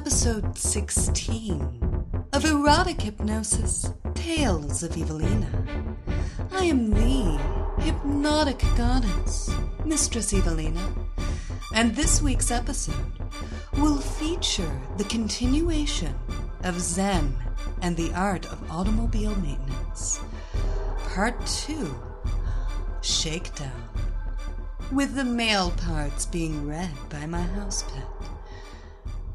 [0.00, 5.46] Episode 16 of Erotic Hypnosis Tales of Evilena.
[6.52, 7.38] I am the
[7.82, 10.80] hypnotic goddess, Mistress Evilena,
[11.74, 13.12] and this week's episode
[13.74, 16.14] will feature the continuation
[16.64, 17.36] of Zen
[17.82, 20.18] and the art of automobile maintenance.
[21.10, 21.94] Part 2
[23.02, 23.90] Shakedown,
[24.90, 28.19] with the male parts being read by my house pet.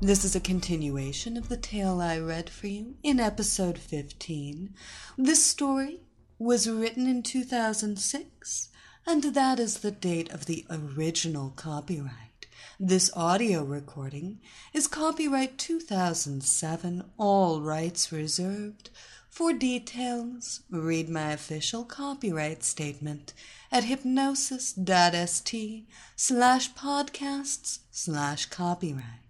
[0.06, 4.72] This is a continuation of the tale I read for you in episode 15.
[5.18, 6.02] This story
[6.38, 8.70] was written in 2006,
[9.08, 12.46] and that is the date of the original copyright.
[12.80, 14.42] This audio recording
[14.74, 18.92] is copyright 2007, all rights reserved.
[19.28, 23.34] For details, read my official copyright statement
[23.72, 29.25] at hypnosis.st slash podcasts slash copyright.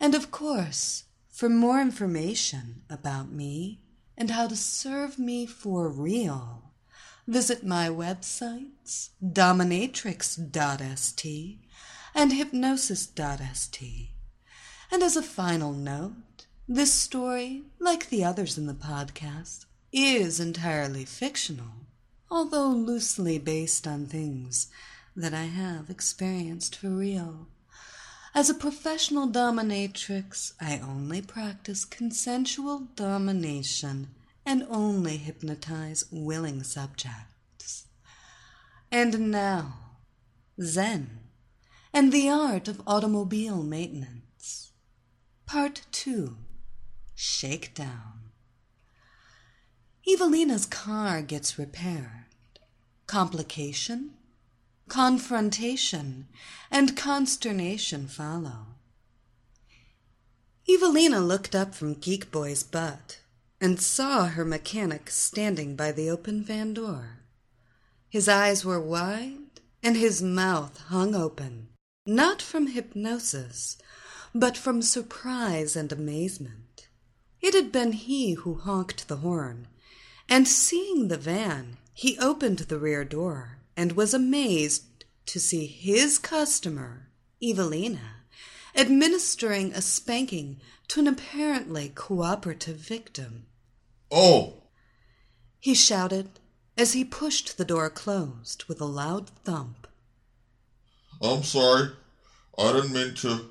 [0.00, 3.80] And of course, for more information about me
[4.16, 6.72] and how to serve me for real,
[7.26, 11.58] visit my websites dominatrix.st
[12.14, 14.08] and hypnosis.st.
[14.90, 21.04] And as a final note, this story, like the others in the podcast, is entirely
[21.04, 21.86] fictional,
[22.30, 24.68] although loosely based on things
[25.14, 27.48] that I have experienced for real.
[28.32, 34.14] As a professional dominatrix, I only practice consensual domination
[34.46, 37.86] and only hypnotize willing subjects.
[38.92, 39.74] And now,
[40.62, 41.20] Zen
[41.92, 44.72] and the art of automobile maintenance.
[45.44, 46.36] Part 2
[47.16, 48.30] Shakedown.
[50.08, 52.26] Evilena's car gets repaired.
[53.06, 54.12] Complication,
[54.90, 56.26] confrontation,
[56.68, 58.66] and consternation follow.
[60.68, 63.20] Evilena looked up from Geek Boy's butt
[63.60, 67.20] and saw her mechanic standing by the open van door.
[68.08, 71.68] His eyes were wide and his mouth hung open,
[72.04, 73.78] not from hypnosis,
[74.34, 76.88] but from surprise and amazement.
[77.40, 79.68] It had been he who honked the horn,
[80.28, 86.18] and seeing the van, he opened the rear door and was amazed to see his
[86.18, 87.08] customer,
[87.42, 88.24] Evilena,
[88.76, 93.46] administering a spanking to an apparently cooperative victim.
[94.10, 94.64] Oh,
[95.60, 96.40] He shouted
[96.76, 99.86] as he pushed the door closed with a loud thump.
[101.22, 101.90] I'm sorry.
[102.58, 103.50] I didn't mean to.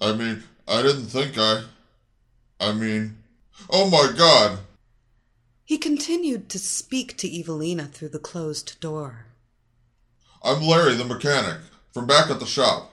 [0.00, 1.64] I mean, I didn't think I.
[2.58, 3.18] I mean,
[3.70, 4.60] oh my god!
[5.64, 9.26] He continued to speak to Evilena through the closed door.
[10.42, 11.58] I'm Larry, the mechanic,
[11.94, 12.92] from back at the shop,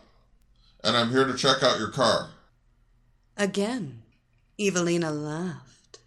[0.84, 2.30] and I'm here to check out your car.
[3.36, 4.04] Again,
[4.60, 6.00] Evilena laughed.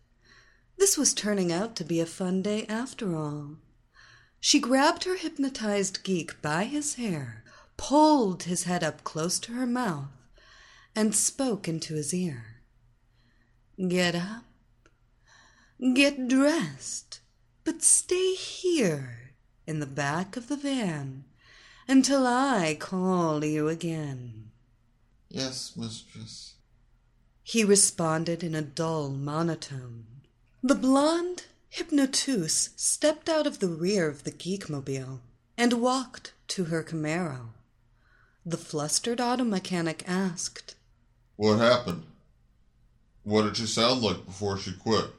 [0.79, 3.57] This was turning out to be a fun day after all.
[4.39, 7.43] She grabbed her hypnotized geek by his hair,
[7.77, 10.11] pulled his head up close to her mouth,
[10.95, 12.45] and spoke into his ear.
[13.89, 14.45] Get up.
[15.83, 17.19] Get dressed.
[17.65, 19.33] But stay here
[19.67, 21.25] in the back of the van
[21.89, 24.53] until I call you again.
[25.29, 26.55] Yes, mistress.
[27.43, 30.05] He responded in a dull monotone.
[30.63, 35.19] The blonde hypnotus stepped out of the rear of the geekmobile
[35.59, 37.49] and walked to her Camaro.
[38.47, 40.77] The flustered auto mechanic asked,
[41.35, 42.05] What happened?
[43.25, 45.11] What did she sound like before she quit?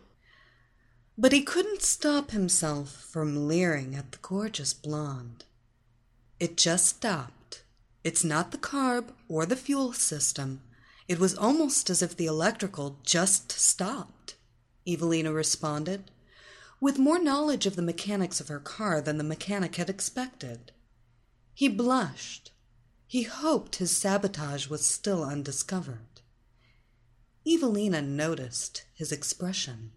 [1.18, 5.46] But he couldn't stop himself from leering at the gorgeous blonde.
[6.40, 7.64] It just stopped.
[8.04, 10.62] It's not the carb or the fuel system.
[11.08, 14.36] It was almost as if the electrical just stopped,
[14.88, 16.12] Evilena responded,
[16.82, 20.72] with more knowledge of the mechanics of her car than the mechanic had expected.
[21.54, 22.52] He blushed.
[23.06, 26.22] He hoped his sabotage was still undiscovered.
[27.46, 29.92] Evilena noticed his expression.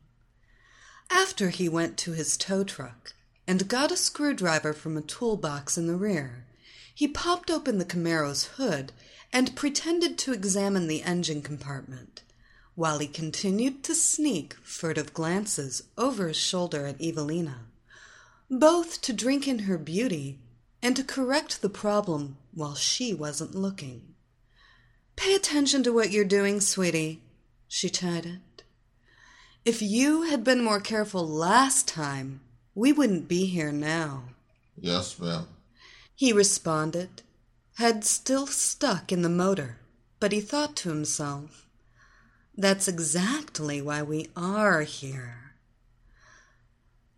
[1.10, 3.14] After he went to his tow truck
[3.46, 6.46] and got a screwdriver from a toolbox in the rear,
[6.94, 8.92] he popped open the Camaro's hood
[9.32, 12.22] and pretended to examine the engine compartment,
[12.74, 17.66] while he continued to sneak furtive glances over his shoulder at Evilena,
[18.50, 20.38] both to drink in her beauty
[20.82, 24.14] and to correct the problem while she wasn't looking.
[25.16, 27.22] Pay attention to what you're doing, sweetie,
[27.68, 28.40] she chided.
[29.66, 32.40] If you had been more careful last time,
[32.76, 34.28] we wouldn't be here now.
[34.76, 35.48] Yes, ma'am.
[36.14, 37.22] He responded,
[37.74, 39.78] head still stuck in the motor,
[40.20, 41.66] but he thought to himself,
[42.56, 45.54] That's exactly why we are here.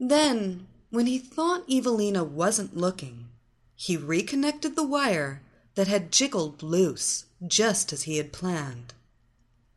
[0.00, 3.28] Then, when he thought Evilena wasn't looking,
[3.76, 5.42] he reconnected the wire
[5.74, 8.94] that had jiggled loose just as he had planned.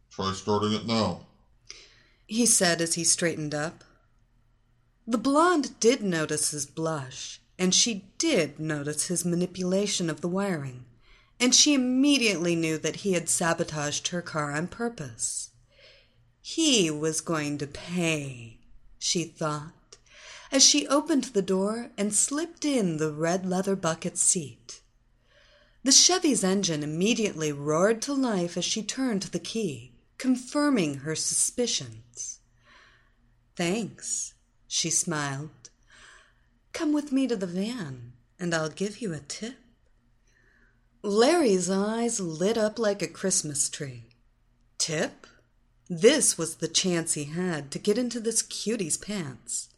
[0.09, 1.25] Try starting it now.
[2.31, 3.83] He said as he straightened up.
[5.05, 10.85] The blonde did notice his blush and she did notice his manipulation of the wiring,
[11.41, 15.49] and she immediately knew that he had sabotaged her car on purpose.
[16.41, 18.59] He was going to pay,
[18.97, 19.97] she thought,
[20.53, 24.79] as she opened the door and slipped in the red leather bucket seat.
[25.83, 29.90] The Chevy's engine immediately roared to life as she turned the key,
[30.21, 32.41] confirming her suspicions.
[33.55, 34.35] Thanks,
[34.67, 35.71] she smiled
[36.73, 39.55] Come with me to the van, and I'll give you a tip.
[41.01, 44.09] Larry's eyes lit up like a Christmas tree.
[44.77, 45.25] Tip?
[45.89, 49.69] This was the chance he had to get into this cutie's pants.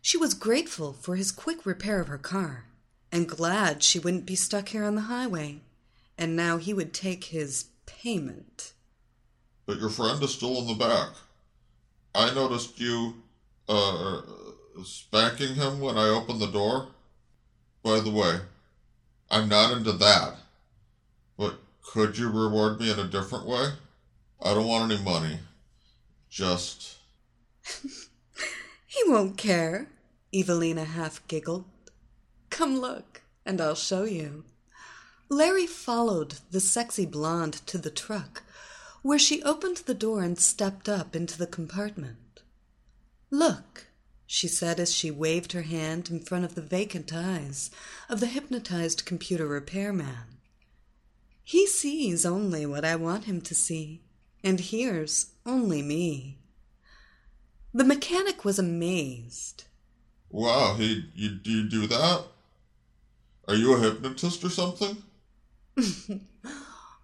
[0.00, 2.66] She was grateful for his quick repair of her car,
[3.10, 5.62] and glad she wouldn't be stuck here on the highway,
[6.16, 8.74] and now he would take his payment.
[9.66, 11.10] But your friend is still in the back.
[12.14, 13.14] I noticed you,
[13.68, 14.22] uh,
[14.84, 16.88] spanking him when I opened the door.
[17.82, 18.38] By the way,
[19.30, 20.36] I'm not into that.
[21.36, 23.70] But could you reward me in a different way?
[24.42, 25.40] I don't want any money.
[26.30, 26.96] Just.
[28.86, 29.88] he won't care,
[30.32, 31.64] Evilena half giggled.
[32.50, 34.44] Come look, and I'll show you.
[35.28, 38.42] Larry followed the sexy blonde to the truck,
[39.06, 42.42] where she opened the door and stepped up into the compartment.
[43.30, 43.86] Look,
[44.26, 47.70] she said as she waved her hand in front of the vacant eyes
[48.08, 50.40] of the hypnotized computer repairman.
[51.44, 54.02] He sees only what I want him to see,
[54.42, 56.38] and hears only me.
[57.72, 59.66] The mechanic was amazed.
[60.30, 62.24] Wow, he, you, you do that?
[63.46, 64.96] Are you a hypnotist or something?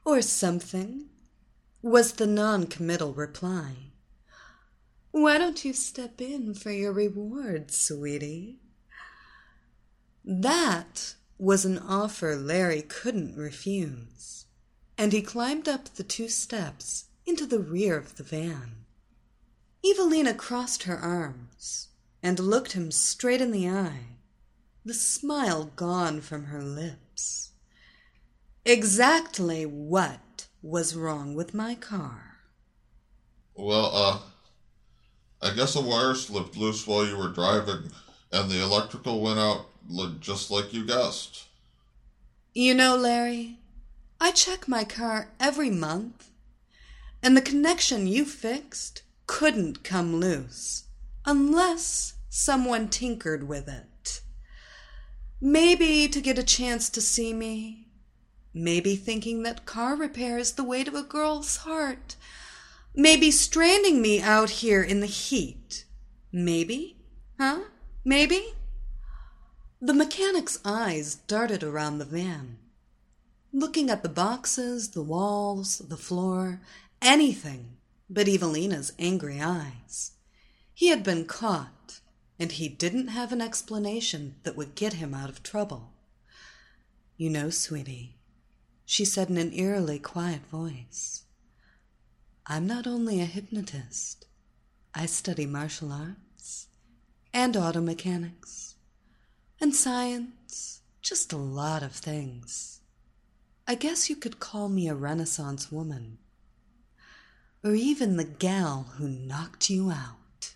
[0.04, 1.10] or something,
[1.82, 3.74] was the non committal reply.
[5.10, 8.60] Why don't you step in for your reward, sweetie?
[10.24, 14.46] That was an offer Larry couldn't refuse,
[14.96, 18.84] and he climbed up the two steps into the rear of the van.
[19.84, 21.88] Evilena crossed her arms
[22.22, 24.18] and looked him straight in the eye,
[24.84, 27.50] the smile gone from her lips.
[28.64, 30.20] Exactly what
[30.62, 32.36] was wrong with my car?
[33.54, 34.18] Well, uh,
[35.42, 37.90] I guess a wire slipped loose while you were driving,
[38.30, 39.66] and the electrical went out
[40.20, 41.44] just like you guessed.
[42.54, 43.58] You know, Larry,
[44.20, 46.30] I check my car every month,
[47.22, 50.84] and the connection you fixed couldn't come loose
[51.26, 54.20] unless someone tinkered with it.
[55.40, 57.88] Maybe to get a chance to see me.
[58.54, 62.16] Maybe thinking that car repair is the way to a girl's heart
[62.94, 65.86] Maybe stranding me out here in the heat.
[66.30, 66.98] Maybe?
[67.40, 67.60] Huh?
[68.04, 68.52] Maybe?
[69.80, 72.58] The mechanic's eyes darted around the van,
[73.50, 76.60] looking at the boxes, the walls, the floor,
[77.00, 77.78] anything
[78.10, 80.12] but Evilena's angry eyes.
[80.74, 82.00] He had been caught,
[82.38, 85.94] and he didn't have an explanation that would get him out of trouble.
[87.16, 88.16] You know, sweetie,
[88.84, 91.24] she said in an eerily quiet voice.
[92.46, 94.26] I'm not only a hypnotist,
[94.94, 96.68] I study martial arts
[97.32, 98.74] and auto mechanics
[99.60, 102.80] and science, just a lot of things.
[103.66, 106.18] I guess you could call me a Renaissance woman,
[107.62, 110.54] or even the gal who knocked you out.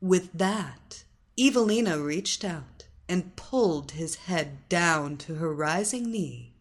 [0.00, 1.04] With that,
[1.36, 6.54] Evilena reached out and pulled his head down to her rising knee,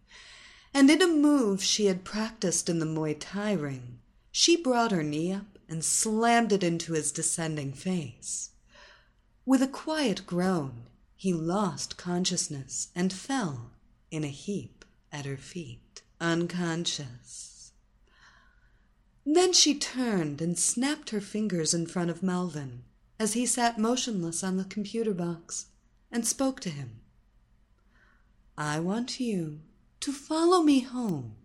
[0.75, 5.03] and in a move she had practiced in the Muay Thai ring, she brought her
[5.03, 8.49] knee up and slammed it into his descending face.
[9.45, 13.71] With a quiet groan, he lost consciousness and fell
[14.11, 17.71] in a heap at her feet, unconscious.
[19.25, 22.83] Then she turned and snapped her fingers in front of Melvin
[23.17, 25.67] as he sat motionless on the computer box
[26.11, 26.99] and spoke to him.
[28.57, 29.61] I want you
[30.05, 31.35] to follow me home.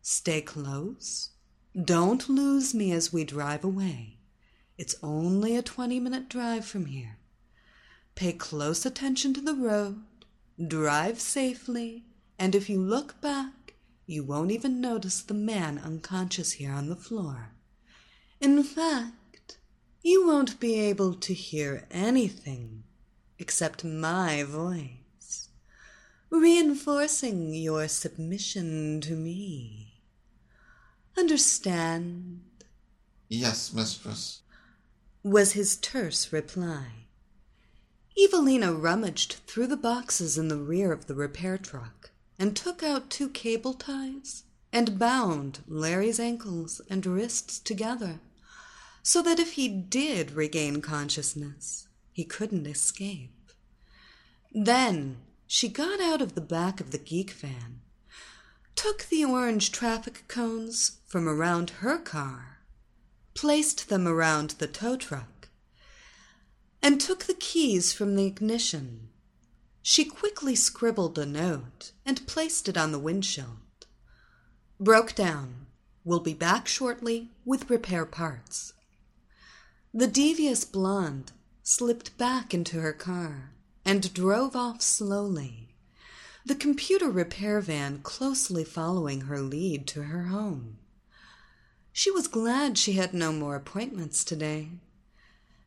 [0.00, 1.32] Stay close.
[1.78, 4.16] Don't lose me as we drive away.
[4.78, 7.18] It's only a 20 minute drive from here.
[8.14, 10.02] Pay close attention to the road,
[10.66, 12.06] drive safely,
[12.38, 13.74] and if you look back,
[14.06, 17.50] you won't even notice the man unconscious here on the floor.
[18.40, 19.58] In fact,
[20.00, 22.84] you won't be able to hear anything
[23.38, 25.03] except my voice,
[26.34, 30.02] reinforcing your submission to me.
[31.16, 32.42] Understand?
[33.28, 34.42] Yes, mistress.
[35.22, 37.06] was his terse reply.
[38.18, 43.10] Evilena rummaged through the boxes in the rear of the repair truck and took out
[43.10, 48.20] two cable ties and bound Larry's ankles and wrists together
[49.02, 53.30] so that if he did regain consciousness, he couldn't escape.
[54.52, 55.18] Then
[55.54, 57.78] she got out of the back of the geek van,
[58.74, 62.58] took the orange traffic cones from around her car,
[63.34, 65.46] placed them around the tow truck,
[66.82, 69.10] and took the keys from the ignition.
[69.80, 73.86] She quickly scribbled a note and placed it on the windshield.
[74.80, 75.66] Broke down.
[76.02, 78.72] Will be back shortly with repair parts.
[79.94, 81.30] The devious blonde
[81.62, 83.53] slipped back into her car
[83.84, 85.74] and drove off slowly,
[86.44, 90.78] the computer repair van closely following her lead to her home.
[91.92, 94.70] She was glad she had no more appointments today.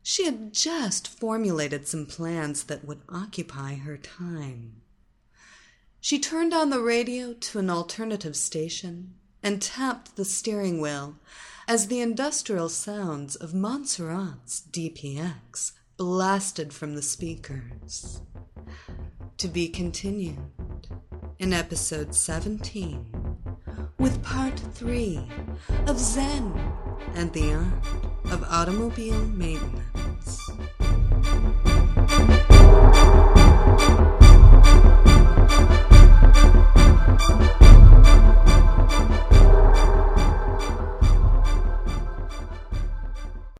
[0.04, 4.82] She had just formulated some plans that would occupy her time.
[6.00, 11.18] She turned on the radio to an alternative station and tapped the steering wheel
[11.68, 18.22] as the industrial sounds of Montserrat's DPX blasted from the speakers.
[19.38, 20.38] To be continued
[21.40, 23.06] in episode 17
[23.98, 25.28] with part 3
[25.88, 26.54] of Zen
[27.16, 30.07] and the Art of Automobile Maintenance.